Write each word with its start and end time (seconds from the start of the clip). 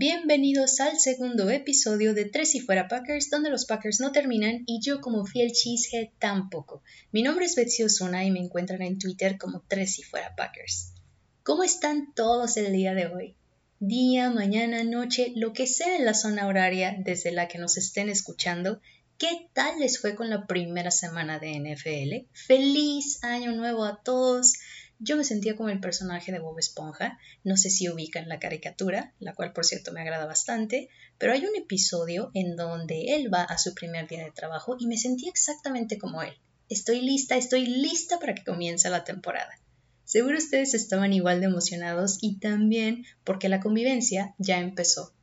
Bienvenidos 0.00 0.78
al 0.78 1.00
segundo 1.00 1.50
episodio 1.50 2.14
de 2.14 2.24
Tres 2.24 2.54
y 2.54 2.60
Fuera 2.60 2.86
Packers, 2.86 3.30
donde 3.30 3.50
los 3.50 3.64
Packers 3.64 3.98
no 3.98 4.12
terminan 4.12 4.62
y 4.64 4.78
yo 4.80 5.00
como 5.00 5.26
fiel 5.26 5.50
cheesehead 5.50 6.10
tampoco. 6.20 6.84
Mi 7.10 7.22
nombre 7.24 7.46
es 7.46 7.56
Betsy 7.56 7.82
Osuna 7.82 8.24
y 8.24 8.30
me 8.30 8.38
encuentran 8.38 8.80
en 8.82 9.00
Twitter 9.00 9.38
como 9.38 9.64
Tres 9.66 9.98
y 9.98 10.04
Fuera 10.04 10.36
Packers. 10.36 10.92
¿Cómo 11.42 11.64
están 11.64 12.14
todos 12.14 12.56
el 12.56 12.72
día 12.72 12.94
de 12.94 13.08
hoy? 13.08 13.34
Día, 13.80 14.30
mañana, 14.30 14.84
noche, 14.84 15.32
lo 15.34 15.52
que 15.52 15.66
sea 15.66 15.96
en 15.96 16.04
la 16.04 16.14
zona 16.14 16.46
horaria 16.46 16.94
desde 16.96 17.32
la 17.32 17.48
que 17.48 17.58
nos 17.58 17.76
estén 17.76 18.08
escuchando, 18.08 18.80
¿qué 19.18 19.48
tal 19.52 19.80
les 19.80 20.00
fue 20.00 20.14
con 20.14 20.30
la 20.30 20.46
primera 20.46 20.92
semana 20.92 21.40
de 21.40 21.58
NFL? 21.58 22.30
¡Feliz 22.32 23.24
año 23.24 23.50
nuevo 23.50 23.84
a 23.84 24.00
todos! 24.00 24.52
Yo 25.00 25.16
me 25.16 25.22
sentía 25.22 25.54
como 25.54 25.68
el 25.68 25.78
personaje 25.78 26.32
de 26.32 26.40
Bob 26.40 26.58
Esponja, 26.58 27.18
no 27.44 27.56
sé 27.56 27.70
si 27.70 27.88
ubican 27.88 28.28
la 28.28 28.40
caricatura, 28.40 29.14
la 29.20 29.32
cual 29.32 29.52
por 29.52 29.64
cierto 29.64 29.92
me 29.92 30.00
agrada 30.00 30.26
bastante, 30.26 30.88
pero 31.18 31.32
hay 31.32 31.46
un 31.46 31.54
episodio 31.54 32.32
en 32.34 32.56
donde 32.56 33.14
él 33.14 33.32
va 33.32 33.44
a 33.44 33.58
su 33.58 33.74
primer 33.74 34.08
día 34.08 34.24
de 34.24 34.32
trabajo 34.32 34.76
y 34.78 34.88
me 34.88 34.96
sentí 34.96 35.28
exactamente 35.28 35.98
como 35.98 36.22
él. 36.22 36.34
Estoy 36.68 37.00
lista, 37.00 37.36
estoy 37.36 37.66
lista 37.66 38.18
para 38.18 38.34
que 38.34 38.44
comience 38.44 38.90
la 38.90 39.04
temporada. 39.04 39.60
Seguro 40.04 40.36
ustedes 40.36 40.74
estaban 40.74 41.12
igual 41.12 41.40
de 41.40 41.46
emocionados 41.46 42.18
y 42.20 42.40
también 42.40 43.04
porque 43.22 43.48
la 43.48 43.60
convivencia 43.60 44.34
ya 44.38 44.58
empezó. 44.58 45.14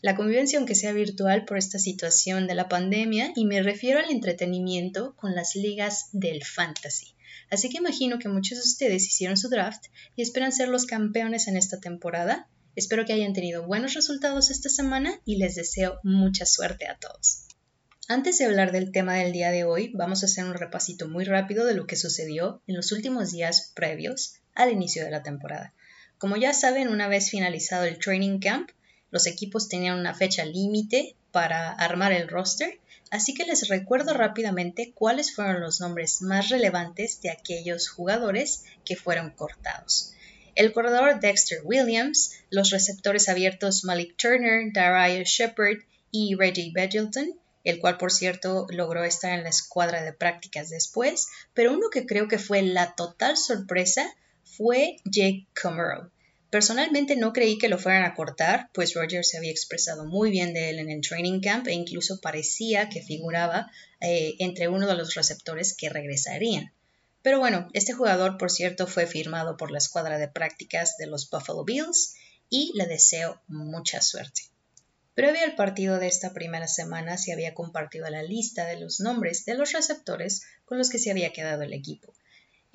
La 0.00 0.14
convivencia 0.14 0.58
aunque 0.58 0.74
sea 0.74 0.92
virtual 0.92 1.44
por 1.44 1.58
esta 1.58 1.78
situación 1.78 2.46
de 2.46 2.54
la 2.54 2.68
pandemia 2.68 3.32
y 3.34 3.46
me 3.46 3.62
refiero 3.62 3.98
al 3.98 4.10
entretenimiento 4.10 5.16
con 5.16 5.34
las 5.34 5.56
ligas 5.56 6.10
del 6.12 6.44
fantasy. 6.44 7.14
Así 7.50 7.68
que 7.68 7.78
imagino 7.78 8.18
que 8.18 8.28
muchos 8.28 8.58
de 8.58 8.64
ustedes 8.64 9.06
hicieron 9.06 9.36
su 9.36 9.48
draft 9.48 9.86
y 10.16 10.22
esperan 10.22 10.52
ser 10.52 10.68
los 10.68 10.86
campeones 10.86 11.48
en 11.48 11.56
esta 11.56 11.80
temporada. 11.80 12.48
Espero 12.76 13.04
que 13.04 13.12
hayan 13.12 13.32
tenido 13.32 13.66
buenos 13.66 13.94
resultados 13.94 14.50
esta 14.50 14.68
semana 14.68 15.20
y 15.24 15.36
les 15.36 15.54
deseo 15.54 16.00
mucha 16.02 16.46
suerte 16.46 16.88
a 16.88 16.98
todos. 16.98 17.44
Antes 18.08 18.36
de 18.36 18.44
hablar 18.44 18.70
del 18.70 18.92
tema 18.92 19.14
del 19.14 19.32
día 19.32 19.50
de 19.50 19.64
hoy, 19.64 19.90
vamos 19.94 20.22
a 20.22 20.26
hacer 20.26 20.44
un 20.44 20.54
repasito 20.54 21.08
muy 21.08 21.24
rápido 21.24 21.64
de 21.64 21.74
lo 21.74 21.86
que 21.86 21.96
sucedió 21.96 22.62
en 22.66 22.76
los 22.76 22.92
últimos 22.92 23.32
días 23.32 23.72
previos 23.74 24.34
al 24.54 24.72
inicio 24.72 25.04
de 25.04 25.10
la 25.10 25.22
temporada. 25.22 25.72
Como 26.18 26.36
ya 26.36 26.52
saben, 26.52 26.88
una 26.88 27.08
vez 27.08 27.30
finalizado 27.30 27.84
el 27.84 27.98
training 27.98 28.40
camp, 28.40 28.70
los 29.10 29.26
equipos 29.26 29.68
tenían 29.68 29.98
una 29.98 30.14
fecha 30.14 30.44
límite 30.44 31.16
para 31.30 31.72
armar 31.72 32.12
el 32.12 32.28
roster 32.28 32.78
Así 33.10 33.34
que 33.34 33.44
les 33.44 33.68
recuerdo 33.68 34.14
rápidamente 34.14 34.92
cuáles 34.94 35.34
fueron 35.34 35.60
los 35.60 35.80
nombres 35.80 36.22
más 36.22 36.48
relevantes 36.48 37.20
de 37.20 37.30
aquellos 37.30 37.88
jugadores 37.88 38.64
que 38.84 38.96
fueron 38.96 39.30
cortados. 39.30 40.14
El 40.54 40.72
corredor 40.72 41.20
Dexter 41.20 41.60
Williams, 41.64 42.32
los 42.50 42.70
receptores 42.70 43.28
abiertos 43.28 43.84
Malik 43.84 44.16
Turner, 44.16 44.72
Darius 44.72 45.28
Shepard 45.28 45.78
y 46.10 46.36
Reggie 46.36 46.70
Bedgelton, 46.72 47.38
el 47.64 47.80
cual 47.80 47.98
por 47.98 48.12
cierto 48.12 48.66
logró 48.70 49.02
estar 49.04 49.32
en 49.32 49.42
la 49.42 49.48
escuadra 49.48 50.02
de 50.02 50.12
prácticas 50.12 50.70
después, 50.70 51.28
pero 51.54 51.72
uno 51.72 51.90
que 51.90 52.06
creo 52.06 52.28
que 52.28 52.38
fue 52.38 52.62
la 52.62 52.94
total 52.94 53.36
sorpresa 53.36 54.14
fue 54.44 54.96
Jake 55.04 55.48
Kummerow. 55.60 56.10
Personalmente 56.54 57.16
no 57.16 57.32
creí 57.32 57.58
que 57.58 57.68
lo 57.68 57.80
fueran 57.80 58.04
a 58.04 58.14
cortar, 58.14 58.70
pues 58.72 58.94
Rogers 58.94 59.28
se 59.28 59.38
había 59.38 59.50
expresado 59.50 60.04
muy 60.04 60.30
bien 60.30 60.54
de 60.54 60.70
él 60.70 60.78
en 60.78 60.88
el 60.88 61.00
training 61.00 61.40
camp 61.40 61.66
e 61.66 61.72
incluso 61.72 62.20
parecía 62.20 62.88
que 62.88 63.02
figuraba 63.02 63.72
eh, 64.00 64.36
entre 64.38 64.68
uno 64.68 64.86
de 64.86 64.94
los 64.94 65.16
receptores 65.16 65.76
que 65.76 65.88
regresarían. 65.88 66.72
Pero 67.22 67.40
bueno, 67.40 67.68
este 67.72 67.92
jugador, 67.92 68.38
por 68.38 68.52
cierto, 68.52 68.86
fue 68.86 69.08
firmado 69.08 69.56
por 69.56 69.72
la 69.72 69.78
escuadra 69.78 70.16
de 70.16 70.28
prácticas 70.28 70.96
de 70.96 71.08
los 71.08 71.28
Buffalo 71.28 71.64
Bills 71.64 72.14
y 72.48 72.70
le 72.76 72.86
deseo 72.86 73.42
mucha 73.48 74.00
suerte. 74.00 74.42
Previo 75.14 75.42
al 75.42 75.56
partido 75.56 75.98
de 75.98 76.06
esta 76.06 76.34
primera 76.34 76.68
semana 76.68 77.18
se 77.18 77.32
había 77.32 77.52
compartido 77.52 78.08
la 78.10 78.22
lista 78.22 78.64
de 78.64 78.78
los 78.78 79.00
nombres 79.00 79.44
de 79.44 79.56
los 79.56 79.72
receptores 79.72 80.42
con 80.66 80.78
los 80.78 80.88
que 80.88 81.00
se 81.00 81.10
había 81.10 81.32
quedado 81.32 81.62
el 81.62 81.72
equipo. 81.72 82.14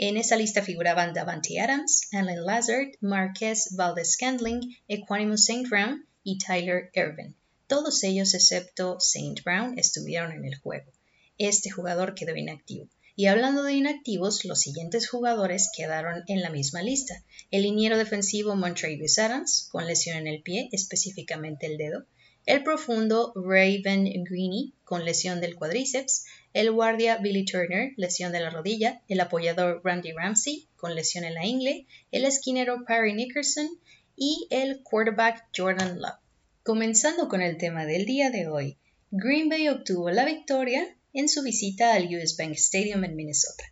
En 0.01 0.15
esa 0.15 0.37
lista 0.37 0.63
figuraban 0.63 1.13
Davante 1.13 1.59
Adams, 1.59 2.07
Alan 2.13 2.45
Lazard, 2.45 2.91
Marquez 3.01 3.75
Valdez 3.75 4.13
Scandling, 4.13 4.77
Equanimous 4.87 5.49
St. 5.49 5.67
Brown 5.67 6.07
y 6.23 6.37
Tyler 6.37 6.89
Irvin. 6.93 7.35
Todos 7.67 8.01
ellos, 8.05 8.33
excepto 8.33 8.95
St. 9.01 9.41
Brown, 9.43 9.77
estuvieron 9.77 10.31
en 10.31 10.45
el 10.45 10.55
juego. 10.55 10.89
Este 11.37 11.69
jugador 11.69 12.15
quedó 12.15 12.33
inactivo. 12.33 12.87
Y 13.17 13.25
hablando 13.25 13.61
de 13.63 13.73
inactivos, 13.73 14.45
los 14.45 14.61
siguientes 14.61 15.09
jugadores 15.09 15.69
quedaron 15.75 16.23
en 16.27 16.41
la 16.43 16.49
misma 16.49 16.81
lista. 16.81 17.21
El 17.51 17.63
liniero 17.63 17.97
defensivo 17.97 18.55
Montrevious 18.55 19.19
Adams, 19.19 19.67
con 19.69 19.85
lesión 19.85 20.15
en 20.15 20.27
el 20.27 20.41
pie, 20.41 20.69
específicamente 20.71 21.65
el 21.65 21.77
dedo. 21.77 22.05
El 22.45 22.63
profundo 22.63 23.33
Raven 23.35 24.05
Greeny, 24.23 24.73
con 24.85 25.03
lesión 25.03 25.41
del 25.41 25.57
cuádriceps 25.57 26.23
el 26.53 26.71
guardia 26.71 27.17
Billy 27.17 27.45
Turner, 27.45 27.93
lesión 27.95 28.31
de 28.31 28.39
la 28.39 28.49
rodilla, 28.49 29.01
el 29.07 29.19
apoyador 29.19 29.81
Randy 29.83 30.11
Ramsey, 30.13 30.67
con 30.75 30.95
lesión 30.95 31.23
en 31.23 31.35
la 31.35 31.45
ingle, 31.45 31.85
el 32.11 32.25
esquinero 32.25 32.85
Perry 32.85 33.13
Nickerson 33.13 33.69
y 34.15 34.47
el 34.49 34.81
quarterback 34.81 35.47
Jordan 35.55 36.01
Love. 36.01 36.19
Comenzando 36.63 37.29
con 37.29 37.41
el 37.41 37.57
tema 37.57 37.85
del 37.85 38.05
día 38.05 38.31
de 38.31 38.47
hoy, 38.47 38.77
Green 39.11 39.49
Bay 39.49 39.69
obtuvo 39.69 40.09
la 40.11 40.25
victoria 40.25 40.95
en 41.13 41.29
su 41.29 41.41
visita 41.43 41.93
al 41.93 42.13
US 42.15 42.35
Bank 42.37 42.53
Stadium 42.53 43.03
en 43.03 43.15
Minnesota. 43.15 43.63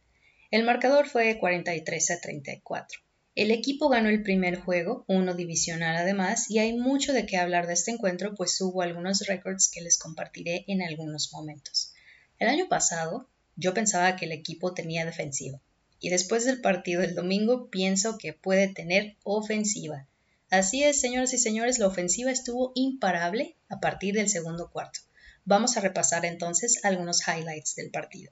El 0.50 0.64
marcador 0.64 1.08
fue 1.08 1.38
43 1.40 2.12
a 2.12 2.22
34. 2.22 3.00
El 3.36 3.52
equipo 3.52 3.90
ganó 3.90 4.10
el 4.10 4.24
primer 4.24 4.60
juego, 4.60 5.04
uno 5.08 5.36
divisional 5.36 5.96
además, 5.96 6.50
y 6.50 6.58
hay 6.60 6.74
mucho 6.74 7.14
de 7.14 7.26
qué 7.26 7.38
hablar 7.38 7.68
de 7.68 7.74
este 7.74 7.92
encuentro, 7.92 8.34
pues 8.34 8.60
hubo 8.62 8.82
algunos 8.82 9.28
récords 9.28 9.70
que 9.72 9.82
les 9.82 10.00
compartiré 10.00 10.64
en 10.68 10.82
algunos 10.82 11.32
momentos. 11.34 11.94
El 12.40 12.50
año 12.50 12.68
pasado 12.70 13.28
yo 13.56 13.74
pensaba 13.74 14.16
que 14.16 14.26
el 14.26 14.32
equipo 14.32 14.74
tenía 14.74 15.06
defensiva 15.06 15.60
y 16.00 16.10
después 16.10 16.46
del 16.46 16.62
partido 16.62 17.02
del 17.02 17.16
domingo 17.16 17.70
pienso 17.70 18.18
que 18.18 18.34
puede 18.34 18.68
tener 18.68 19.16
ofensiva. 19.24 20.08
Así 20.50 20.84
es, 20.84 21.02
señoras 21.02 21.34
y 21.34 21.40
señores, 21.40 21.80
la 21.80 21.88
ofensiva 21.88 22.32
estuvo 22.32 22.72
imparable 22.76 23.56
a 23.70 23.80
partir 23.80 24.14
del 24.14 24.30
segundo 24.30 24.70
cuarto. 24.72 25.00
Vamos 25.46 25.78
a 25.78 25.82
repasar 25.82 26.26
entonces 26.26 26.84
algunos 26.84 27.28
highlights 27.28 27.76
del 27.76 27.90
partido. 27.90 28.32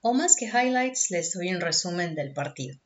O 0.00 0.14
más 0.14 0.36
que 0.36 0.46
highlights, 0.46 1.10
les 1.10 1.32
doy 1.32 1.52
un 1.52 1.60
resumen 1.60 2.14
del 2.14 2.32
partido. 2.32 2.78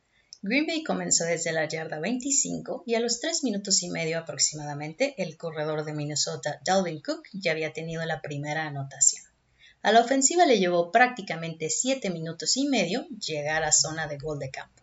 Green 0.43 0.67
Bay 0.67 0.83
comenzó 0.83 1.25
desde 1.25 1.53
la 1.53 1.69
yarda 1.69 2.01
25 2.01 2.85
y 2.87 2.95
a 2.95 3.01
los 3.01 3.21
3 3.21 3.45
minutos 3.45 3.83
y 3.83 3.91
medio 3.91 4.19
aproximadamente 4.19 5.15
el 5.19 5.37
corredor 5.37 5.85
de 5.85 5.93
Minnesota, 5.93 6.61
Dalvin 6.65 7.03
Cook, 7.03 7.25
ya 7.35 7.53
había 7.53 7.75
tenido 7.75 8.05
la 8.07 8.23
primera 8.23 8.67
anotación. 8.67 9.30
A 9.83 9.93
la 9.93 10.01
ofensiva 10.01 10.45
le 10.45 10.59
llevó 10.59 10.93
prácticamente 10.93 11.71
7 11.71 12.11
minutos 12.11 12.57
y 12.57 12.69
medio 12.69 13.07
llegar 13.09 13.65
a 13.65 13.73
zona 13.73 14.07
de 14.09 14.19
gol 14.19 14.39
de 14.39 14.51
campo. 14.51 14.83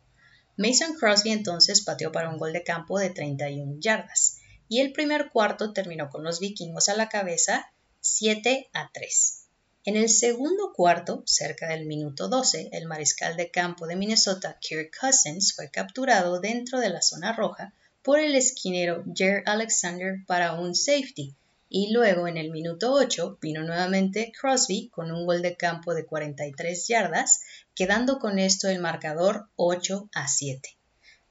Mason 0.58 0.96
Crosby 0.96 1.30
entonces 1.30 1.84
pateó 1.84 2.12
para 2.12 2.30
un 2.30 2.38
gol 2.38 2.52
de 2.52 2.64
campo 2.64 2.98
de 2.98 3.12
31 3.12 3.78
yardas 3.80 4.40
y 4.68 4.80
el 4.80 4.94
primer 4.94 5.30
cuarto 5.30 5.72
terminó 5.72 6.10
con 6.10 6.24
los 6.24 6.40
vikingos 6.40 6.90
a 6.90 6.96
la 6.96 7.10
cabeza 7.10 7.72
7 8.02 8.70
a 8.74 8.90
3. 8.92 9.44
En 9.86 9.96
el 9.96 10.10
segundo 10.10 10.74
cuarto, 10.74 11.24
cerca 11.26 11.70
del 11.70 11.86
minuto 11.86 12.28
12, 12.28 12.70
el 12.72 12.88
mariscal 12.88 13.38
de 13.38 13.52
campo 13.52 13.86
de 13.86 13.96
Minnesota, 13.96 14.58
Kirk 14.60 14.98
Cousins, 15.00 15.54
fue 15.56 15.70
capturado 15.70 16.42
dentro 16.42 16.80
de 16.80 16.90
la 16.90 17.02
zona 17.02 17.34
roja 17.34 17.74
por 18.02 18.20
el 18.20 18.36
esquinero 18.36 19.06
Jer 19.14 19.44
Alexander 19.46 20.26
para 20.26 20.60
un 20.60 20.74
safety, 20.74 21.36
y 21.70 21.92
luego 21.92 22.28
en 22.28 22.38
el 22.38 22.52
minuto 22.52 22.94
8 22.94 23.40
vino 23.42 23.64
nuevamente 23.64 24.32
Crosby 24.32 24.90
con 24.90 25.12
un 25.12 25.26
gol 25.26 25.42
de 25.42 25.58
campo 25.58 25.94
de 25.94 26.06
43 26.06 26.88
yardas, 26.88 27.42
quedando 27.76 28.20
con 28.20 28.40
esto 28.40 28.70
el 28.70 28.80
marcador 28.80 29.50
8 29.56 30.10
a 30.14 30.28
7. 30.28 30.78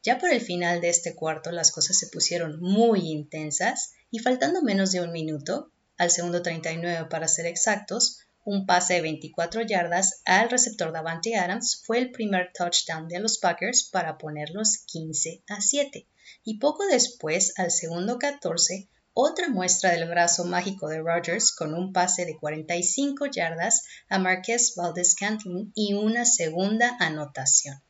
Ya 0.02 0.18
por 0.18 0.30
el 0.30 0.40
final 0.40 0.80
de 0.80 0.90
este 0.90 1.14
cuarto 1.14 1.50
las 1.50 1.72
cosas 1.72 1.98
se 1.98 2.08
pusieron 2.08 2.60
muy 2.60 3.10
intensas 3.10 3.94
y 4.10 4.18
faltando 4.18 4.62
menos 4.62 4.92
de 4.92 5.00
un 5.00 5.10
minuto, 5.12 5.70
al 5.98 6.10
segundo 6.10 6.42
39 6.42 7.08
para 7.08 7.28
ser 7.28 7.46
exactos, 7.46 8.20
un 8.44 8.64
pase 8.64 8.94
de 8.94 9.00
24 9.00 9.62
yardas 9.62 10.20
al 10.24 10.48
receptor 10.48 10.92
Davante 10.92 11.34
Adams 11.34 11.82
fue 11.84 11.98
el 11.98 12.12
primer 12.12 12.52
touchdown 12.52 13.08
de 13.08 13.18
los 13.18 13.38
Packers 13.38 13.82
para 13.90 14.18
ponerlos 14.18 14.78
15 14.86 15.42
a 15.48 15.60
7. 15.60 16.06
Y 16.44 16.58
poco 16.58 16.86
después, 16.86 17.58
al 17.58 17.72
segundo 17.72 18.20
14, 18.20 18.88
otra 19.18 19.48
muestra 19.48 19.92
del 19.92 20.06
brazo 20.06 20.44
mágico 20.44 20.88
de 20.88 21.00
Rogers 21.00 21.50
con 21.50 21.72
un 21.72 21.94
pase 21.94 22.26
de 22.26 22.36
45 22.36 23.24
yardas 23.24 23.86
a 24.10 24.18
Marquez 24.18 24.74
Valdez 24.76 25.14
Cantlin 25.14 25.72
y 25.74 25.94
una 25.94 26.26
segunda 26.26 26.94
anotación. 27.00 27.80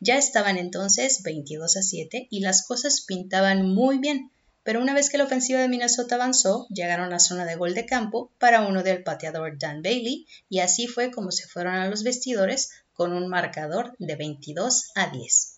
Ya 0.00 0.18
estaban 0.18 0.58
entonces 0.58 1.22
22 1.22 1.76
a 1.76 1.82
7 1.82 2.26
y 2.28 2.40
las 2.40 2.66
cosas 2.66 3.04
pintaban 3.06 3.72
muy 3.72 3.98
bien, 3.98 4.32
pero 4.64 4.82
una 4.82 4.94
vez 4.94 5.10
que 5.10 5.18
la 5.18 5.24
ofensiva 5.24 5.60
de 5.60 5.68
Minnesota 5.68 6.16
avanzó, 6.16 6.66
llegaron 6.70 7.12
a 7.12 7.20
zona 7.20 7.44
de 7.44 7.54
gol 7.54 7.74
de 7.74 7.86
campo 7.86 8.32
para 8.40 8.66
uno 8.66 8.82
del 8.82 9.04
pateador 9.04 9.56
Dan 9.56 9.80
Bailey 9.80 10.26
y 10.48 10.58
así 10.58 10.88
fue 10.88 11.12
como 11.12 11.30
se 11.30 11.46
fueron 11.46 11.76
a 11.76 11.88
los 11.88 12.02
vestidores 12.02 12.70
con 12.92 13.12
un 13.12 13.28
marcador 13.28 13.94
de 14.00 14.16
22 14.16 14.90
a 14.96 15.06
10. 15.10 15.53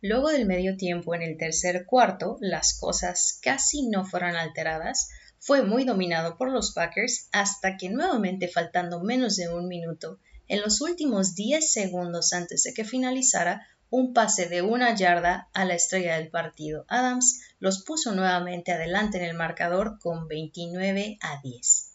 Luego 0.00 0.28
del 0.28 0.46
medio 0.46 0.76
tiempo 0.76 1.14
en 1.14 1.22
el 1.22 1.36
tercer 1.36 1.84
cuarto, 1.84 2.36
las 2.40 2.78
cosas 2.78 3.40
casi 3.42 3.88
no 3.88 4.04
fueron 4.04 4.36
alteradas, 4.36 5.08
fue 5.40 5.62
muy 5.62 5.84
dominado 5.84 6.36
por 6.36 6.50
los 6.50 6.72
Packers 6.72 7.28
hasta 7.32 7.76
que 7.76 7.90
nuevamente 7.90 8.46
faltando 8.46 9.02
menos 9.02 9.34
de 9.36 9.48
un 9.48 9.66
minuto, 9.66 10.20
en 10.46 10.60
los 10.60 10.80
últimos 10.80 11.34
10 11.34 11.72
segundos 11.72 12.32
antes 12.32 12.62
de 12.62 12.74
que 12.74 12.84
finalizara, 12.84 13.66
un 13.90 14.12
pase 14.12 14.48
de 14.48 14.62
una 14.62 14.94
yarda 14.94 15.48
a 15.52 15.64
la 15.64 15.74
estrella 15.74 16.16
del 16.16 16.30
partido. 16.30 16.84
Adams 16.88 17.40
los 17.58 17.82
puso 17.84 18.14
nuevamente 18.14 18.70
adelante 18.72 19.18
en 19.18 19.24
el 19.24 19.34
marcador 19.34 19.98
con 19.98 20.28
29 20.28 21.18
a 21.20 21.40
10. 21.42 21.87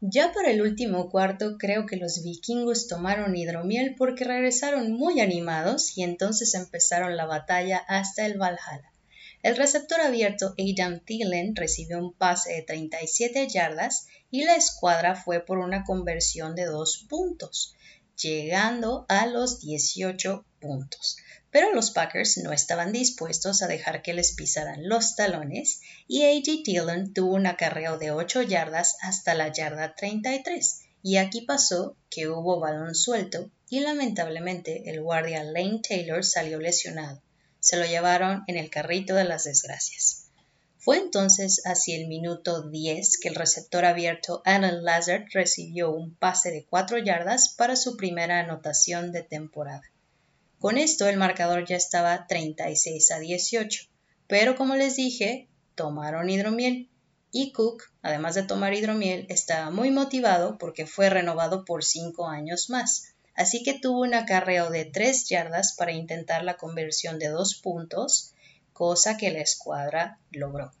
Ya 0.00 0.32
para 0.32 0.52
el 0.52 0.62
último 0.62 1.10
cuarto 1.10 1.58
creo 1.58 1.84
que 1.84 1.96
los 1.96 2.22
vikingos 2.22 2.86
tomaron 2.86 3.34
hidromiel 3.34 3.96
porque 3.96 4.22
regresaron 4.22 4.92
muy 4.92 5.20
animados 5.20 5.98
y 5.98 6.04
entonces 6.04 6.54
empezaron 6.54 7.16
la 7.16 7.26
batalla 7.26 7.78
hasta 7.78 8.24
el 8.24 8.38
Valhalla. 8.38 8.92
El 9.42 9.56
receptor 9.56 10.00
abierto 10.00 10.54
Adam 10.56 11.00
Thielen 11.00 11.56
recibió 11.56 11.98
un 11.98 12.12
pase 12.12 12.52
de 12.52 12.62
37 12.62 13.48
yardas 13.48 14.06
y 14.30 14.44
la 14.44 14.54
escuadra 14.54 15.16
fue 15.16 15.44
por 15.44 15.58
una 15.58 15.82
conversión 15.82 16.54
de 16.54 16.66
dos 16.66 17.04
puntos, 17.08 17.74
llegando 18.16 19.04
a 19.08 19.26
los 19.26 19.60
18 19.60 20.44
puntos. 20.60 21.16
Pero 21.50 21.72
los 21.72 21.90
Packers 21.90 22.38
no 22.38 22.52
estaban 22.52 22.92
dispuestos 22.92 23.62
a 23.62 23.68
dejar 23.68 24.02
que 24.02 24.12
les 24.12 24.32
pisaran 24.32 24.88
los 24.88 25.16
talones 25.16 25.80
y 26.06 26.24
A.J. 26.24 26.62
Dillon 26.64 27.14
tuvo 27.14 27.34
un 27.34 27.46
acarreo 27.46 27.96
de 27.96 28.10
8 28.10 28.42
yardas 28.42 28.96
hasta 29.00 29.34
la 29.34 29.50
yarda 29.50 29.94
33. 29.94 30.80
Y 31.02 31.16
aquí 31.16 31.42
pasó 31.42 31.96
que 32.10 32.28
hubo 32.28 32.60
balón 32.60 32.94
suelto 32.94 33.50
y 33.70 33.80
lamentablemente 33.80 34.90
el 34.90 35.00
guardia 35.00 35.42
Lane 35.42 35.80
Taylor 35.86 36.24
salió 36.24 36.58
lesionado. 36.58 37.22
Se 37.60 37.76
lo 37.76 37.86
llevaron 37.86 38.44
en 38.46 38.56
el 38.56 38.68
carrito 38.68 39.14
de 39.14 39.24
las 39.24 39.44
desgracias. 39.44 40.26
Fue 40.76 40.98
entonces 40.98 41.62
hacia 41.64 41.96
el 41.96 42.08
minuto 42.08 42.62
10 42.68 43.18
que 43.18 43.28
el 43.28 43.34
receptor 43.34 43.84
abierto 43.84 44.42
Alan 44.44 44.84
Lazard 44.84 45.24
recibió 45.32 45.90
un 45.90 46.14
pase 46.14 46.50
de 46.50 46.64
4 46.64 46.98
yardas 46.98 47.54
para 47.56 47.74
su 47.74 47.96
primera 47.96 48.40
anotación 48.40 49.12
de 49.12 49.22
temporada. 49.22 49.82
Con 50.58 50.76
esto 50.76 51.06
el 51.06 51.16
marcador 51.16 51.64
ya 51.66 51.76
estaba 51.76 52.26
36 52.26 53.12
a 53.12 53.20
18, 53.20 53.84
pero 54.26 54.56
como 54.56 54.74
les 54.74 54.96
dije, 54.96 55.46
tomaron 55.76 56.30
hidromiel. 56.30 56.88
Y 57.30 57.52
Cook, 57.52 57.84
además 58.02 58.34
de 58.34 58.42
tomar 58.42 58.74
hidromiel, 58.74 59.26
estaba 59.28 59.70
muy 59.70 59.92
motivado 59.92 60.58
porque 60.58 60.84
fue 60.84 61.10
renovado 61.10 61.64
por 61.64 61.84
5 61.84 62.26
años 62.26 62.70
más, 62.70 63.14
así 63.36 63.62
que 63.62 63.78
tuvo 63.78 64.00
un 64.00 64.14
acarreo 64.14 64.70
de 64.70 64.84
3 64.84 65.28
yardas 65.28 65.74
para 65.74 65.92
intentar 65.92 66.42
la 66.42 66.56
conversión 66.56 67.20
de 67.20 67.28
2 67.28 67.60
puntos, 67.62 68.32
cosa 68.72 69.16
que 69.16 69.30
la 69.30 69.40
escuadra 69.40 70.18
logró. 70.32 70.72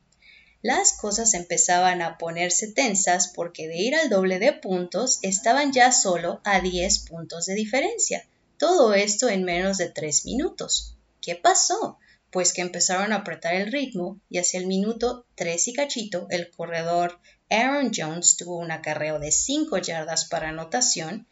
Las 0.60 0.92
cosas 0.92 1.34
empezaban 1.34 2.02
a 2.02 2.18
ponerse 2.18 2.72
tensas 2.72 3.28
porque 3.28 3.68
de 3.68 3.76
ir 3.76 3.94
al 3.94 4.08
doble 4.08 4.40
de 4.40 4.54
puntos 4.54 5.20
estaban 5.22 5.72
ya 5.72 5.92
solo 5.92 6.40
a 6.42 6.58
10 6.58 6.98
puntos 7.06 7.46
de 7.46 7.54
diferencia 7.54 8.26
todo 8.58 8.94
esto 8.94 9.28
en 9.28 9.44
menos 9.44 9.78
de 9.78 9.88
tres 9.88 10.24
minutos. 10.24 10.96
¿Qué 11.20 11.34
pasó? 11.34 11.98
Pues 12.30 12.52
que 12.52 12.60
empezaron 12.60 13.12
a 13.12 13.16
apretar 13.16 13.54
el 13.54 13.72
ritmo 13.72 14.20
y 14.28 14.38
hacia 14.38 14.60
el 14.60 14.66
minuto 14.66 15.26
tres 15.34 15.66
y 15.68 15.72
cachito 15.72 16.26
el 16.30 16.50
corredor 16.50 17.18
Aaron 17.50 17.90
Jones 17.94 18.36
tuvo 18.36 18.58
un 18.58 18.70
acarreo 18.70 19.18
de 19.18 19.32
cinco 19.32 19.78
yardas 19.78 20.26
para 20.26 20.50
anotación, 20.50 21.26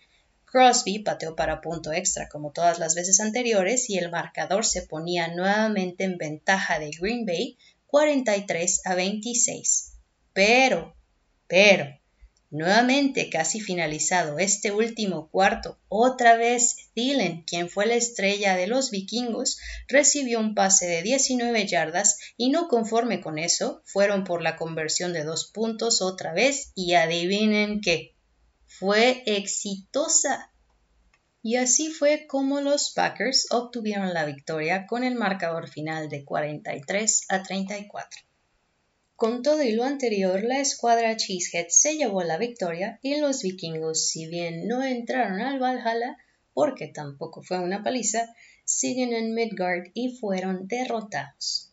Crosby 0.47 1.01
pateó 1.01 1.37
para 1.37 1.61
punto 1.61 1.93
extra 1.93 2.29
como 2.31 2.53
todas 2.53 2.79
las 2.79 2.95
veces 2.95 3.21
anteriores 3.21 3.91
y 3.91 3.99
el 3.99 4.11
marcador 4.11 4.65
se 4.65 4.83
ponía 4.83 5.29
nuevamente 5.29 6.05
en 6.05 6.17
ventaja 6.17 6.79
de 6.79 6.91
Green 6.91 7.27
Bay 7.27 7.59
43 7.89 8.81
a 8.87 8.95
26. 8.95 9.93
Pero, 10.33 10.97
pero, 11.47 11.87
Nuevamente, 12.51 13.29
casi 13.29 13.61
finalizado 13.61 14.39
este 14.39 14.71
último 14.71 15.29
cuarto, 15.31 15.81
otra 15.89 16.37
vez 16.37 16.77
Thielen, 16.95 17.43
quien 17.43 17.69
fue 17.69 17.87
la 17.87 17.97
estrella 17.97 18.55
de 18.55 18.69
los 18.69 18.93
vikingos, 18.93 19.59
recibió 19.89 20.39
un 20.39 20.55
pase 20.55 20.87
de 20.87 21.03
19 21.03 21.67
yardas 21.67 22.19
y 22.37 22.51
no 22.51 22.69
conforme 22.69 23.21
con 23.21 23.39
eso, 23.39 23.83
fueron 23.85 24.23
por 24.23 24.43
la 24.43 24.57
conversión 24.57 25.13
de 25.13 25.25
dos 25.25 25.51
puntos 25.53 26.01
otra 26.01 26.33
vez 26.33 26.71
y 26.77 26.95
adivinen 26.95 27.81
qué, 27.81 28.15
fue 28.67 29.25
exitosa. 29.27 30.53
Y 31.43 31.57
así 31.57 31.91
fue 31.91 32.27
como 32.29 32.61
los 32.61 32.93
Packers 32.93 33.49
obtuvieron 33.51 34.15
la 34.15 34.25
victoria 34.25 34.87
con 34.87 35.03
el 35.03 35.17
marcador 35.17 35.69
final 35.69 36.09
de 36.09 36.25
43 36.25 37.27
a 37.29 37.43
34. 37.43 38.21
Con 39.17 39.43
todo 39.43 39.63
y 39.63 39.73
lo 39.73 39.85
anterior, 39.85 40.45
la 40.45 40.61
escuadra 40.61 41.17
Cheesehead 41.17 41.69
se 41.71 41.97
llevó 41.97 42.23
la 42.23 42.37
victoria 42.37 42.99
y 43.01 43.17
los 43.17 43.41
vikingos, 43.41 44.09
si 44.09 44.27
bien 44.27 44.69
no 44.69 44.85
entraron 44.85 45.41
al 45.41 45.59
Valhalla, 45.59 46.19
porque 46.53 46.89
tampoco 46.89 47.43
fue 47.43 47.59
una 47.59 47.83
paliza, 47.83 48.29
siguen 48.65 49.15
en 49.15 49.33
Midgard 49.33 49.85
y 49.95 50.19
fueron 50.19 50.69
derrotados. 50.69 51.73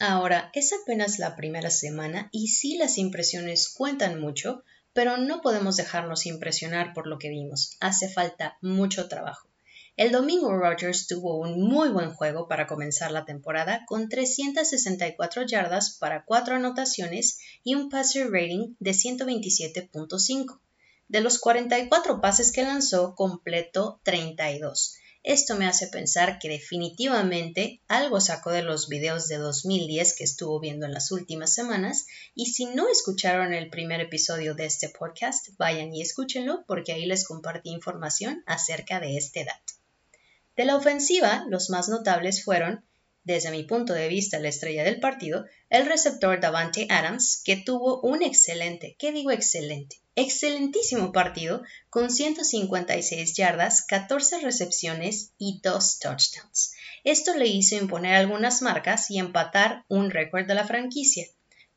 Ahora, 0.00 0.50
es 0.54 0.72
apenas 0.72 1.20
la 1.20 1.36
primera 1.36 1.70
semana 1.70 2.28
y 2.32 2.48
sí 2.48 2.76
las 2.76 2.98
impresiones 2.98 3.68
cuentan 3.68 4.20
mucho, 4.20 4.64
pero 4.92 5.18
no 5.18 5.42
podemos 5.42 5.76
dejarnos 5.76 6.26
impresionar 6.26 6.94
por 6.94 7.06
lo 7.06 7.18
que 7.18 7.28
vimos. 7.28 7.76
Hace 7.78 8.08
falta 8.08 8.58
mucho 8.60 9.06
trabajo. 9.06 9.48
El 9.96 10.12
domingo 10.12 10.52
Rogers 10.52 11.06
tuvo 11.06 11.38
un 11.38 11.58
muy 11.58 11.88
buen 11.88 12.10
juego 12.12 12.48
para 12.48 12.66
comenzar 12.66 13.12
la 13.12 13.24
temporada 13.24 13.86
con 13.86 14.10
364 14.10 15.46
yardas 15.46 15.96
para 15.98 16.26
4 16.26 16.56
anotaciones 16.56 17.38
y 17.64 17.76
un 17.76 17.88
passer 17.88 18.30
rating 18.30 18.74
de 18.78 18.90
127.5. 18.90 20.60
De 21.08 21.20
los 21.22 21.38
44 21.38 22.20
pases 22.20 22.52
que 22.52 22.62
lanzó, 22.62 23.14
completó 23.14 23.98
32. 24.02 24.98
Esto 25.22 25.56
me 25.56 25.66
hace 25.66 25.86
pensar 25.86 26.38
que 26.38 26.50
definitivamente 26.50 27.80
algo 27.88 28.20
sacó 28.20 28.50
de 28.50 28.62
los 28.62 28.90
videos 28.90 29.28
de 29.28 29.38
2010 29.38 30.14
que 30.14 30.24
estuvo 30.24 30.60
viendo 30.60 30.84
en 30.84 30.92
las 30.92 31.10
últimas 31.10 31.54
semanas 31.54 32.04
y 32.34 32.52
si 32.52 32.66
no 32.66 32.86
escucharon 32.90 33.54
el 33.54 33.70
primer 33.70 34.02
episodio 34.02 34.54
de 34.54 34.66
este 34.66 34.90
podcast, 34.90 35.48
vayan 35.56 35.94
y 35.94 36.02
escúchenlo 36.02 36.64
porque 36.66 36.92
ahí 36.92 37.06
les 37.06 37.26
compartí 37.26 37.70
información 37.70 38.44
acerca 38.46 39.00
de 39.00 39.16
este 39.16 39.46
dato. 39.46 39.65
De 40.56 40.64
la 40.64 40.76
ofensiva, 40.76 41.44
los 41.48 41.68
más 41.68 41.88
notables 41.90 42.42
fueron, 42.42 42.82
desde 43.24 43.50
mi 43.50 43.64
punto 43.64 43.92
de 43.92 44.08
vista 44.08 44.38
la 44.38 44.48
estrella 44.48 44.84
del 44.84 45.00
partido, 45.00 45.44
el 45.68 45.84
receptor 45.84 46.40
Davante 46.40 46.86
Adams, 46.88 47.42
que 47.44 47.56
tuvo 47.56 48.00
un 48.00 48.22
excelente, 48.22 48.96
¿qué 48.98 49.12
digo 49.12 49.32
excelente? 49.32 50.00
Excelentísimo 50.14 51.12
partido 51.12 51.62
con 51.90 52.08
156 52.08 53.34
yardas, 53.34 53.84
14 53.84 54.40
recepciones 54.40 55.32
y 55.36 55.60
2 55.62 55.98
touchdowns. 55.98 56.72
Esto 57.04 57.34
le 57.34 57.48
hizo 57.48 57.76
imponer 57.76 58.14
algunas 58.14 58.62
marcas 58.62 59.10
y 59.10 59.18
empatar 59.18 59.84
un 59.88 60.10
récord 60.10 60.46
de 60.46 60.54
la 60.54 60.66
franquicia. 60.66 61.26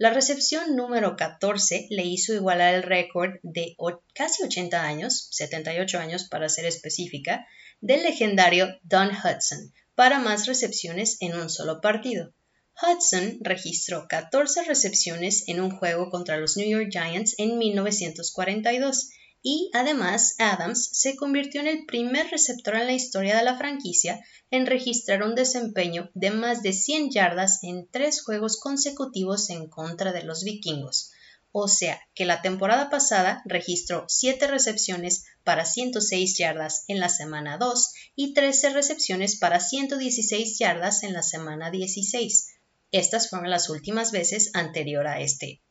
La 0.01 0.11
recepción 0.11 0.77
número 0.77 1.17
14 1.17 1.87
le 1.89 2.05
hizo 2.05 2.33
igualar 2.33 2.73
el 2.73 2.83
récord 2.83 3.33
de 3.43 3.75
casi 4.13 4.43
80 4.43 4.81
años, 4.81 5.27
78 5.31 5.99
años 5.99 6.23
para 6.29 6.47
ser 6.47 6.65
específica, 6.65 7.45
del 7.81 8.03
legendario 8.03 8.79
Don 8.83 9.09
Hudson 9.09 9.73
para 9.95 10.19
más 10.19 10.45
recepciones 10.45 11.17
en 11.19 11.37
un 11.37 11.49
solo 11.49 11.81
partido. 11.81 12.33
Hudson 12.81 13.39
registró 13.41 14.07
14 14.07 14.63
recepciones 14.63 15.43
en 15.49 15.59
un 15.59 15.69
juego 15.69 16.09
contra 16.09 16.37
los 16.37 16.55
New 16.55 16.69
York 16.69 16.87
Giants 16.89 17.35
en 17.37 17.57
1942 17.57 19.09
y 19.41 19.69
además 19.73 20.35
Adams 20.37 20.89
se 20.91 21.15
convirtió 21.15 21.61
en 21.61 21.67
el 21.67 21.85
primer 21.85 22.29
receptor 22.29 22.75
en 22.75 22.87
la 22.87 22.93
historia 22.93 23.37
de 23.37 23.43
la 23.43 23.57
franquicia 23.57 24.19
en 24.51 24.65
registrar 24.65 25.23
un 25.23 25.35
desempeño 25.35 26.09
de 26.13 26.31
más 26.31 26.61
de 26.61 26.73
100 26.73 27.11
yardas 27.11 27.59
en 27.63 27.87
tres 27.89 28.21
juegos 28.21 28.59
consecutivos 28.59 29.49
en 29.49 29.69
contra 29.69 30.11
de 30.11 30.23
los 30.23 30.43
vikingos, 30.43 31.11
o 31.51 31.67
sea 31.67 31.99
que 32.13 32.25
la 32.25 32.41
temporada 32.41 32.89
pasada 32.89 33.41
registró 33.45 34.05
7 34.07 34.47
recepciones 34.47 35.23
para 35.43 35.65
106 35.65 36.37
yardas 36.37 36.83
en 36.87 36.99
la 36.99 37.09
semana 37.09 37.57
2 37.57 37.93
y 38.15 38.33
13 38.33 38.71
recepciones 38.71 39.37
para 39.37 39.59
116 39.59 40.59
yardas 40.59 41.03
en 41.03 41.13
la 41.13 41.23
semana 41.23 41.71
16. 41.71 42.55
Estas 42.91 43.29
fueron 43.29 43.49
las 43.49 43.69
últimas 43.69 44.11
veces 44.11 44.51
anterior 44.53 45.07
a 45.07 45.21
este 45.21 45.61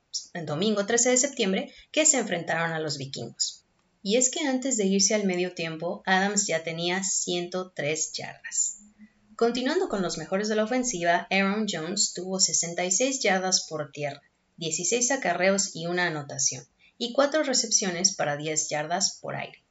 domingo 0.44 0.86
13 0.86 1.10
de 1.10 1.16
septiembre 1.16 1.72
que 1.90 2.06
se 2.06 2.18
enfrentaron 2.18 2.72
a 2.72 2.80
los 2.80 2.98
vikingos. 2.98 3.64
Y 4.02 4.16
es 4.16 4.30
que 4.30 4.46
antes 4.46 4.76
de 4.76 4.86
irse 4.86 5.14
al 5.14 5.24
medio 5.24 5.54
tiempo, 5.54 6.02
Adams 6.06 6.46
ya 6.46 6.62
tenía 6.62 7.02
103 7.02 8.12
yardas. 8.12 8.78
Continuando 9.36 9.88
con 9.88 10.02
los 10.02 10.18
mejores 10.18 10.48
de 10.48 10.56
la 10.56 10.64
ofensiva, 10.64 11.26
Aaron 11.30 11.66
Jones 11.70 12.12
tuvo 12.12 12.40
66 12.40 13.20
yardas 13.20 13.66
por 13.68 13.92
tierra, 13.92 14.22
16 14.56 15.10
acarreos 15.12 15.76
y 15.76 15.86
una 15.86 16.06
anotación, 16.06 16.64
y 16.96 17.12
4 17.12 17.44
recepciones 17.44 18.14
para 18.14 18.36
10 18.36 18.68
yardas 18.68 19.18
por 19.20 19.36
aire. 19.36 19.62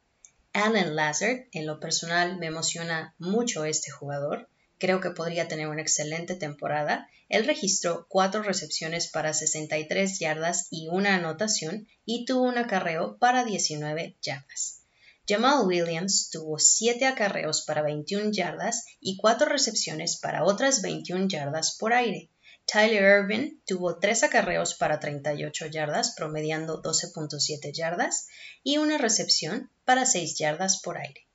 Alan 0.54 0.96
Lazard, 0.96 1.48
en 1.52 1.66
lo 1.66 1.80
personal 1.80 2.38
me 2.38 2.48
emociona 2.48 3.14
mucho 3.18 3.66
este 3.66 3.92
jugador, 3.92 4.50
creo 4.78 5.02
que 5.02 5.12
podría 5.12 5.48
tener 5.48 5.68
una 5.68 5.82
excelente 5.82 6.36
temporada. 6.36 7.10
Él 7.30 7.46
registró 7.46 8.06
cuatro 8.10 8.44
recepciones 8.44 9.08
para 9.08 9.34
63 9.34 10.20
yardas 10.20 10.68
y 10.72 10.88
una 10.90 11.16
anotación 11.16 11.88
y 12.06 12.26
tuvo 12.26 12.44
un 12.44 12.58
acarreo 12.58 13.18
para 13.18 13.44
19 13.44 14.18
yardas. 14.22 14.82
Jamal 15.28 15.68
Williams 15.68 16.30
tuvo 16.30 16.58
7 16.58 17.06
acarreos 17.06 17.64
para 17.64 17.82
21 17.82 18.32
yardas 18.32 18.86
y 19.02 19.18
4 19.18 19.50
recepciones 19.50 20.18
para 20.18 20.46
otras 20.46 20.82
21 20.82 21.28
yardas 21.28 21.76
por 21.78 21.92
aire. 21.92 22.30
Tyler 22.66 23.24
Irvin 23.24 23.62
tuvo 23.66 23.98
3 23.98 24.24
acarreos 24.24 24.74
para 24.74 25.00
38 25.00 25.68
yardas, 25.68 26.14
promediando 26.16 26.82
12.7 26.82 27.74
yardas, 27.74 28.28
y 28.64 28.78
una 28.78 28.98
recepción 28.98 29.70
para 29.86 30.06
6 30.06 30.38
yardas 30.38 30.82
por 30.82 30.98
aire. 30.98 31.27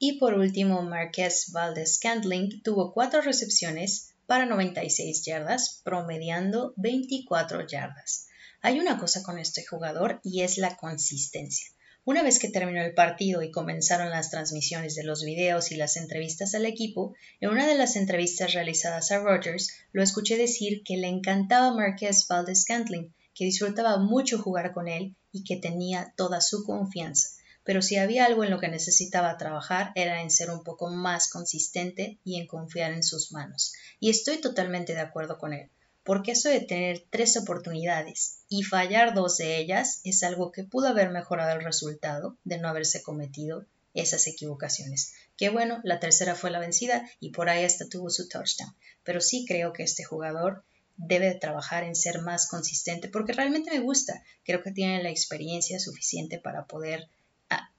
Y 0.00 0.18
por 0.18 0.34
último, 0.34 0.82
Marquez 0.82 1.50
Valdez 1.50 1.96
Scantling 1.96 2.62
tuvo 2.62 2.92
4 2.92 3.20
recepciones 3.20 4.14
para 4.26 4.46
96 4.46 5.24
yardas, 5.24 5.80
promediando 5.82 6.72
24 6.76 7.66
yardas. 7.66 8.28
Hay 8.60 8.78
una 8.78 8.98
cosa 8.98 9.22
con 9.22 9.38
este 9.38 9.64
jugador 9.64 10.20
y 10.22 10.42
es 10.42 10.58
la 10.58 10.76
consistencia. 10.76 11.66
Una 12.04 12.22
vez 12.22 12.38
que 12.38 12.48
terminó 12.48 12.80
el 12.82 12.94
partido 12.94 13.42
y 13.42 13.50
comenzaron 13.50 14.10
las 14.10 14.30
transmisiones 14.30 14.94
de 14.94 15.02
los 15.02 15.24
videos 15.24 15.72
y 15.72 15.76
las 15.76 15.96
entrevistas 15.96 16.54
al 16.54 16.64
equipo, 16.64 17.14
en 17.40 17.50
una 17.50 17.66
de 17.66 17.74
las 17.74 17.96
entrevistas 17.96 18.54
realizadas 18.54 19.10
a 19.10 19.18
Rogers, 19.18 19.70
lo 19.92 20.02
escuché 20.02 20.36
decir 20.36 20.82
que 20.84 20.96
le 20.96 21.08
encantaba 21.08 21.74
Marquez 21.74 22.26
Valdez 22.28 22.62
Scantling, 22.62 23.12
que 23.34 23.44
disfrutaba 23.44 23.98
mucho 23.98 24.38
jugar 24.38 24.72
con 24.72 24.88
él 24.88 25.16
y 25.32 25.44
que 25.44 25.56
tenía 25.56 26.14
toda 26.16 26.40
su 26.40 26.64
confianza. 26.64 27.37
Pero 27.68 27.82
si 27.82 27.96
había 27.96 28.24
algo 28.24 28.44
en 28.44 28.50
lo 28.50 28.60
que 28.60 28.68
necesitaba 28.68 29.36
trabajar 29.36 29.92
era 29.94 30.22
en 30.22 30.30
ser 30.30 30.48
un 30.48 30.64
poco 30.64 30.88
más 30.88 31.28
consistente 31.28 32.16
y 32.24 32.40
en 32.40 32.46
confiar 32.46 32.92
en 32.92 33.02
sus 33.02 33.30
manos. 33.30 33.74
Y 34.00 34.08
estoy 34.08 34.40
totalmente 34.40 34.94
de 34.94 35.00
acuerdo 35.00 35.36
con 35.36 35.52
él 35.52 35.68
porque 36.02 36.30
eso 36.30 36.48
de 36.48 36.60
tener 36.60 37.04
tres 37.10 37.36
oportunidades 37.36 38.38
y 38.48 38.62
fallar 38.62 39.12
dos 39.12 39.36
de 39.36 39.58
ellas 39.58 40.00
es 40.04 40.22
algo 40.22 40.50
que 40.50 40.64
pudo 40.64 40.88
haber 40.88 41.10
mejorado 41.10 41.58
el 41.58 41.62
resultado 41.62 42.38
de 42.44 42.56
no 42.56 42.70
haberse 42.70 43.02
cometido 43.02 43.66
esas 43.92 44.26
equivocaciones. 44.26 45.12
Que 45.36 45.50
bueno, 45.50 45.82
la 45.84 46.00
tercera 46.00 46.34
fue 46.34 46.50
la 46.50 46.60
vencida 46.60 47.06
y 47.20 47.32
por 47.32 47.50
ahí 47.50 47.64
hasta 47.64 47.86
tuvo 47.90 48.08
su 48.08 48.30
touchdown. 48.30 48.74
Pero 49.04 49.20
sí 49.20 49.44
creo 49.46 49.74
que 49.74 49.82
este 49.82 50.04
jugador 50.04 50.64
debe 50.96 51.34
trabajar 51.34 51.84
en 51.84 51.94
ser 51.94 52.22
más 52.22 52.48
consistente 52.48 53.08
porque 53.08 53.34
realmente 53.34 53.70
me 53.70 53.80
gusta. 53.80 54.24
Creo 54.44 54.62
que 54.62 54.72
tiene 54.72 55.02
la 55.02 55.10
experiencia 55.10 55.78
suficiente 55.78 56.38
para 56.38 56.64
poder 56.64 57.10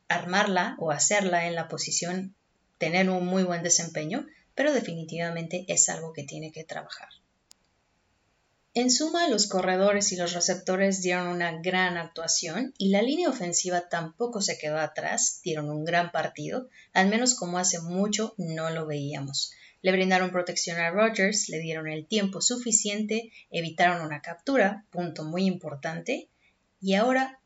armarla 0.10 0.76
o 0.80 0.92
hacerla 0.92 1.48
en 1.48 1.56
la 1.56 1.68
posición, 1.68 2.36
tener 2.78 3.10
un 3.10 3.26
muy 3.26 3.44
buen 3.44 3.64
desempeño, 3.64 4.28
pero 4.56 4.74
definitivamente 4.74 5.64
es 5.70 5.88
algo 5.88 6.12
que 6.12 6.24
tiene 6.24 6.52
que 6.52 6.66
trabajar. 6.66 7.10
En 8.76 8.92
suma, 8.92 9.28
los 9.30 9.48
corredores 9.48 10.12
y 10.12 10.16
los 10.16 10.34
receptores 10.34 11.02
dieron 11.02 11.28
una 11.28 11.60
gran 11.60 11.98
actuación 11.98 12.74
y 12.78 12.90
la 12.90 13.02
línea 13.02 13.30
ofensiva 13.30 13.90
tampoco 13.90 14.42
se 14.42 14.58
quedó 14.58 14.78
atrás, 14.78 15.42
dieron 15.44 15.70
un 15.70 15.86
gran 15.86 16.12
partido, 16.12 16.70
al 16.94 17.10
menos 17.10 17.36
como 17.36 17.58
hace 17.58 17.80
mucho 17.80 18.36
no 18.38 18.70
lo 18.70 18.86
veíamos. 18.86 19.54
Le 19.82 19.92
brindaron 19.92 20.32
protección 20.32 20.80
a 20.80 20.92
Rogers, 20.92 21.50
le 21.50 21.60
dieron 21.60 21.88
el 21.88 22.06
tiempo 22.06 22.42
suficiente, 22.42 23.32
evitaron 23.50 24.06
una 24.06 24.22
captura, 24.22 24.86
punto 24.92 25.24
muy 25.24 25.46
importante. 25.46 26.30
Y 26.80 26.94
ahora, 26.94 27.40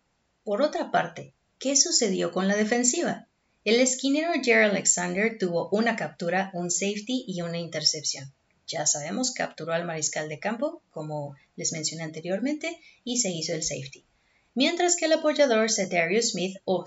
por 0.44 0.62
otra 0.62 0.92
parte, 0.92 1.34
¿qué 1.64 1.76
sucedió 1.76 2.32
con 2.32 2.48
la 2.48 2.56
defensiva? 2.56 3.28
El 3.64 3.80
esquinero 3.80 4.34
Jerry 4.44 4.66
Alexander 4.66 5.38
tuvo 5.40 5.70
una 5.72 5.96
captura, 5.96 6.52
un 6.54 6.70
safety 6.70 7.26
y 7.26 7.42
una 7.42 7.58
intercepción 7.58 8.32
ya 8.68 8.86
sabemos, 8.86 9.32
capturó 9.32 9.74
al 9.74 9.86
mariscal 9.86 10.30
de 10.30 10.40
campo, 10.40 10.82
como 10.90 11.36
les 11.56 11.74
mencioné 11.74 12.04
anteriormente, 12.04 12.80
y 13.04 13.18
se 13.18 13.30
hizo 13.30 13.54
el 13.54 13.64
safety. 13.64 14.06
Mientras 14.56 14.96
que 14.96 15.06
el 15.06 15.14
apoyador 15.14 15.70
Darius 15.90 16.32
Smith, 16.32 16.58
o 16.66 16.86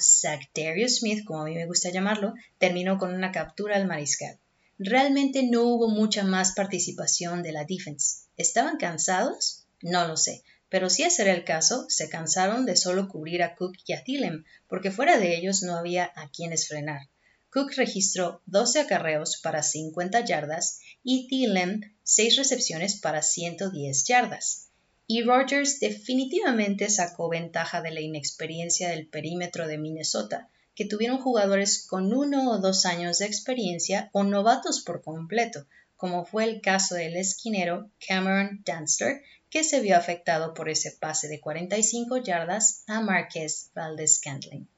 Darius 0.54 0.98
Smith, 0.98 1.24
como 1.24 1.42
a 1.42 1.44
mí 1.44 1.54
me 1.54 1.66
gusta 1.66 1.90
llamarlo, 1.90 2.34
terminó 2.58 2.98
con 2.98 3.14
una 3.14 3.32
captura 3.32 3.76
al 3.76 3.86
mariscal. 3.86 4.38
Realmente 4.78 5.42
no 5.42 5.62
hubo 5.62 5.88
mucha 5.88 6.22
más 6.22 6.52
participación 6.52 7.42
de 7.42 7.52
la 7.52 7.64
defense. 7.64 8.26
¿Estaban 8.36 8.76
cansados? 8.76 9.66
No 9.82 10.06
lo 10.06 10.16
sé, 10.16 10.42
pero 10.68 10.90
si 10.90 11.04
ese 11.04 11.22
era 11.22 11.32
el 11.32 11.44
caso, 11.44 11.86
se 11.88 12.08
cansaron 12.08 12.66
de 12.66 12.76
solo 12.76 13.08
cubrir 13.08 13.42
a 13.42 13.54
Cook 13.54 13.76
y 13.86 13.92
a 13.92 14.02
Tillem, 14.02 14.44
porque 14.68 14.90
fuera 14.90 15.18
de 15.18 15.36
ellos 15.36 15.62
no 15.62 15.76
había 15.76 16.10
a 16.16 16.28
quienes 16.30 16.66
frenar. 16.68 17.08
Cook 17.50 17.72
registró 17.76 18.42
12 18.46 18.80
acarreos 18.80 19.40
para 19.42 19.62
50 19.62 20.24
yardas 20.24 20.80
y 21.02 21.28
Thielen 21.28 21.96
6 22.02 22.36
recepciones 22.36 23.00
para 23.00 23.22
110 23.22 24.04
yardas. 24.04 24.68
Y 25.06 25.22
Rogers 25.22 25.78
definitivamente 25.78 26.90
sacó 26.90 27.28
ventaja 27.28 27.80
de 27.80 27.92
la 27.92 28.00
inexperiencia 28.00 28.88
del 28.88 29.06
perímetro 29.06 29.68
de 29.68 29.78
Minnesota, 29.78 30.50
que 30.74 30.84
tuvieron 30.84 31.18
jugadores 31.18 31.86
con 31.86 32.12
uno 32.12 32.50
o 32.50 32.58
dos 32.58 32.84
años 32.84 33.18
de 33.18 33.26
experiencia 33.26 34.10
o 34.12 34.24
novatos 34.24 34.82
por 34.82 35.02
completo, 35.02 35.66
como 35.96 36.26
fue 36.26 36.44
el 36.44 36.60
caso 36.60 36.94
del 36.96 37.16
esquinero 37.16 37.90
Cameron 38.06 38.62
Danster, 38.66 39.22
que 39.56 39.64
se 39.64 39.80
vio 39.80 39.96
afectado 39.96 40.52
por 40.52 40.68
ese 40.68 40.90
pase 40.90 41.28
de 41.28 41.40
45 41.40 42.18
yardas 42.18 42.82
a 42.86 43.00
Marquez 43.00 43.70
Valdez 43.74 44.16
Scantling. 44.16 44.68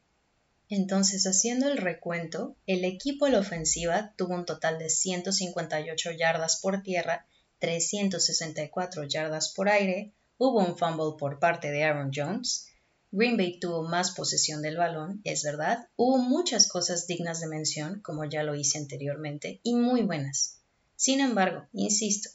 Entonces, 0.69 1.27
haciendo 1.27 1.67
el 1.67 1.79
recuento, 1.79 2.55
el 2.65 2.85
equipo 2.85 3.25
de 3.25 3.33
la 3.33 3.41
ofensiva 3.41 4.15
tuvo 4.17 4.37
un 4.37 4.45
total 4.45 4.79
de 4.79 4.89
158 4.89 6.13
yardas 6.13 6.61
por 6.61 6.81
tierra, 6.83 7.27
364 7.59 9.03
yardas 9.03 9.53
por 9.53 9.69
aire, 9.69 10.13
hubo 10.37 10.61
un 10.61 10.79
fumble 10.79 11.19
por 11.19 11.41
parte 11.41 11.73
de 11.73 11.83
Aaron 11.83 12.13
Jones, 12.15 12.69
Green 13.11 13.37
Bay 13.37 13.59
tuvo 13.59 13.83
más 13.83 14.13
posesión 14.13 14.63
del 14.63 14.77
balón, 14.77 15.21
es 15.25 15.43
verdad, 15.43 15.89
hubo 15.97 16.19
muchas 16.19 16.69
cosas 16.69 17.09
dignas 17.09 17.41
de 17.41 17.49
mención, 17.49 18.01
como 18.01 18.27
ya 18.27 18.45
lo 18.45 18.55
hice 18.55 18.79
anteriormente, 18.79 19.59
y 19.65 19.75
muy 19.75 20.03
buenas. 20.03 20.61
Sin 20.95 21.19
embargo, 21.19 21.67
insisto, 21.73 22.31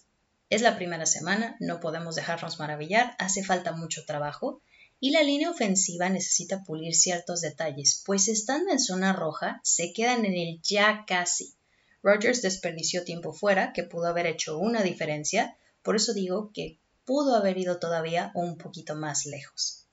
es 0.54 0.62
la 0.62 0.76
primera 0.76 1.08
semana, 1.08 1.58
no 1.60 1.80
podemos 1.80 2.14
dejarnos 2.14 2.60
maravillar, 2.60 3.16
hace 3.18 3.44
falta 3.44 3.72
mucho 3.72 4.06
trabajo, 4.06 4.62
y 5.00 5.10
la 5.10 5.24
línea 5.24 5.50
ofensiva 5.50 6.10
necesita 6.10 6.64
pulir 6.64 6.94
ciertos 6.94 7.42
detalles, 7.42 8.04
pues 8.06 8.28
estando 8.28 8.72
en 8.72 8.80
zona 8.80 9.14
roja 9.14 9.60
se 9.64 9.94
quedan 9.94 10.26
en 10.26 10.36
el 10.36 10.62
ya 10.62 11.06
casi. 11.08 11.56
Rogers 12.04 12.44
desperdició 12.44 13.04
tiempo 13.04 13.34
fuera 13.34 13.74
que 13.74 13.82
pudo 13.82 14.06
haber 14.06 14.28
hecho 14.28 14.60
una 14.60 14.84
diferencia, 14.84 15.58
por 15.82 15.96
eso 15.96 16.14
digo 16.14 16.52
que 16.54 16.78
pudo 17.04 17.36
haber 17.36 17.58
ido 17.58 17.80
todavía 17.80 18.32
un 18.36 18.60
poquito 18.60 18.94
más 18.94 19.26
lejos. 19.26 19.88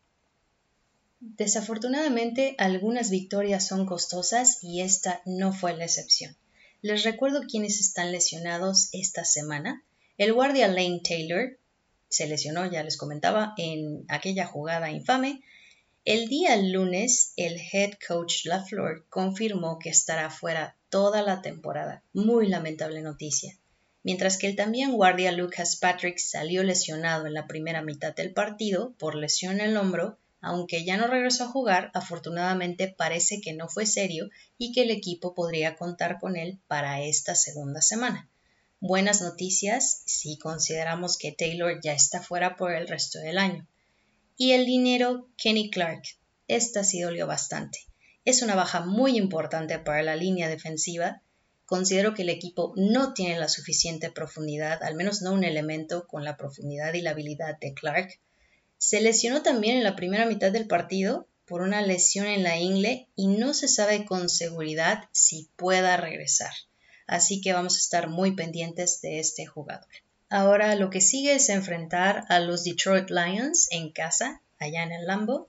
Desafortunadamente, 1.21 2.55
algunas 2.59 3.09
victorias 3.09 3.67
son 3.67 3.87
costosas 3.87 4.63
y 4.63 4.83
esta 4.83 5.23
no 5.25 5.55
fue 5.55 5.75
la 5.75 5.87
excepción. 5.87 6.37
Les 6.83 7.03
recuerdo 7.03 7.45
quiénes 7.49 7.81
están 7.81 8.13
lesionados 8.13 8.91
esta 8.93 9.25
semana. 9.25 9.83
El 10.21 10.35
guardia 10.35 10.69
Lane 10.69 11.01
Taylor 11.03 11.59
se 12.11 12.27
lesionó, 12.27 12.71
ya 12.71 12.83
les 12.83 12.99
comentaba, 12.99 13.55
en 13.57 14.05
aquella 14.09 14.47
jugada 14.47 14.91
infame. 14.91 15.41
El 16.05 16.29
día 16.29 16.59
lunes, 16.59 17.33
el 17.37 17.59
head 17.59 17.93
coach 18.07 18.45
LaFleur 18.45 19.07
confirmó 19.09 19.79
que 19.79 19.89
estará 19.89 20.29
fuera 20.29 20.77
toda 20.91 21.23
la 21.23 21.41
temporada. 21.41 22.05
Muy 22.13 22.49
lamentable 22.49 23.01
noticia. 23.01 23.57
Mientras 24.03 24.37
que 24.37 24.47
el 24.47 24.57
también 24.57 24.93
guardia 24.93 25.33
Lucas 25.33 25.77
Patrick 25.77 26.19
salió 26.19 26.65
lesionado 26.65 27.27
en 27.27 27.33
la 27.33 27.47
primera 27.47 27.81
mitad 27.81 28.15
del 28.15 28.35
partido 28.35 28.93
por 28.99 29.15
lesión 29.15 29.55
en 29.55 29.71
el 29.71 29.77
hombro, 29.79 30.19
aunque 30.43 30.85
ya 30.85 30.99
no 30.99 31.07
regresó 31.07 31.45
a 31.45 31.51
jugar, 31.51 31.91
afortunadamente 31.95 32.89
parece 32.89 33.41
que 33.41 33.55
no 33.55 33.71
fue 33.71 33.87
serio 33.87 34.29
y 34.59 34.73
que 34.73 34.83
el 34.83 34.91
equipo 34.91 35.35
podría 35.35 35.77
contar 35.77 36.19
con 36.21 36.37
él 36.37 36.61
para 36.67 37.01
esta 37.01 37.35
segunda 37.35 37.81
semana 37.81 38.30
buenas 38.81 39.21
noticias 39.21 40.03
si 40.07 40.39
consideramos 40.39 41.19
que 41.19 41.33
Taylor 41.33 41.81
ya 41.83 41.93
está 41.93 42.23
fuera 42.23 42.57
por 42.57 42.73
el 42.73 42.89
resto 42.89 43.19
del 43.19 43.37
año. 43.37 43.69
Y 44.39 44.53
el 44.53 44.65
dinero 44.65 45.29
Kenny 45.37 45.71
Clark. 45.71 46.03
Esta 46.49 46.83
sí 46.83 47.01
dolió 47.01 47.27
bastante. 47.27 47.81
Es 48.25 48.41
una 48.41 48.55
baja 48.55 48.81
muy 48.81 49.19
importante 49.19 49.79
para 49.79 50.03
la 50.03 50.17
línea 50.17 50.49
defensiva. 50.49 51.23
Considero 51.67 52.15
que 52.15 52.23
el 52.23 52.31
equipo 52.31 52.73
no 52.75 53.13
tiene 53.13 53.39
la 53.39 53.49
suficiente 53.49 54.11
profundidad, 54.11 54.83
al 54.83 54.95
menos 54.95 55.21
no 55.21 55.35
un 55.35 55.45
elemento 55.45 56.07
con 56.07 56.25
la 56.25 56.39
profundidad 56.39 56.95
y 56.95 57.03
la 57.03 57.11
habilidad 57.11 57.59
de 57.61 57.75
Clark. 57.75 58.19
Se 58.79 59.03
lesionó 59.03 59.43
también 59.43 59.77
en 59.77 59.85
la 59.85 59.95
primera 59.95 60.25
mitad 60.25 60.51
del 60.51 60.67
partido 60.67 61.29
por 61.45 61.61
una 61.61 61.83
lesión 61.83 62.27
en 62.27 62.43
la 62.43 62.59
ingle 62.59 63.09
y 63.15 63.27
no 63.27 63.53
se 63.53 63.69
sabe 63.69 64.07
con 64.07 64.31
seguridad 64.31 65.05
si 65.13 65.51
pueda 65.57 65.99
regresar 65.99 66.53
así 67.11 67.41
que 67.41 67.53
vamos 67.53 67.75
a 67.75 67.79
estar 67.79 68.09
muy 68.09 68.37
pendientes 68.37 69.01
de 69.01 69.19
este 69.19 69.45
jugador. 69.45 69.89
Ahora 70.29 70.77
lo 70.77 70.91
que 70.91 71.01
sigue 71.01 71.35
es 71.35 71.49
enfrentar 71.49 72.25
a 72.29 72.39
los 72.39 72.63
Detroit 72.63 73.11
Lions 73.11 73.67
en 73.73 73.91
casa, 73.91 74.43
allá 74.61 74.85
en 74.85 74.93
el 74.93 75.07
Lambo, 75.07 75.49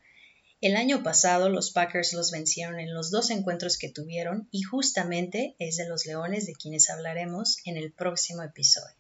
El 0.60 0.76
año 0.76 1.04
pasado 1.04 1.50
los 1.50 1.72
Packers 1.72 2.14
los 2.14 2.32
vencieron 2.32 2.80
en 2.80 2.94
los 2.94 3.12
dos 3.12 3.30
encuentros 3.30 3.78
que 3.78 3.90
tuvieron 3.90 4.48
y 4.52 4.64
justamente 4.64 5.56
es 5.60 5.78
de 5.78 5.88
los 5.88 6.06
Leones 6.08 6.48
de 6.48 6.54
quienes 6.54 6.90
hablaremos 6.90 7.58
en 7.66 7.78
el 7.78 7.92
próximo 7.92 8.42
episodio. 8.42 8.96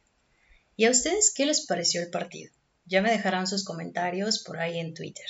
¿Y 0.75 0.85
a 0.85 0.91
ustedes 0.91 1.33
qué 1.35 1.47
les 1.47 1.65
pareció 1.65 2.01
el 2.01 2.11
partido? 2.11 2.51
Ya 2.85 3.01
me 3.01 3.11
dejarán 3.11 3.47
sus 3.47 3.63
comentarios 3.63 4.39
por 4.43 4.59
ahí 4.59 4.79
en 4.79 4.93
Twitter. 4.93 5.25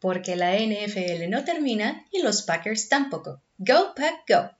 Porque 0.00 0.36
la 0.36 0.54
NFL 0.56 1.28
no 1.28 1.44
termina 1.44 2.06
y 2.12 2.22
los 2.22 2.42
Packers 2.42 2.88
tampoco. 2.88 3.42
Go 3.58 3.94
Pack 3.94 4.24
Go. 4.28 4.50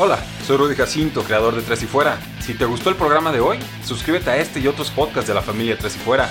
Hola, 0.00 0.16
soy 0.46 0.56
Rudy 0.56 0.76
Jacinto, 0.76 1.24
creador 1.24 1.56
de 1.56 1.62
Tres 1.62 1.82
y 1.82 1.86
Fuera. 1.86 2.20
Si 2.40 2.54
te 2.54 2.64
gustó 2.64 2.88
el 2.90 2.94
programa 2.94 3.32
de 3.32 3.40
hoy, 3.40 3.58
suscríbete 3.84 4.30
a 4.30 4.36
este 4.36 4.60
y 4.60 4.68
otros 4.68 4.92
podcasts 4.92 5.26
de 5.26 5.34
la 5.34 5.42
familia 5.42 5.76
Tres 5.76 5.96
y 5.96 5.98
Fuera. 5.98 6.30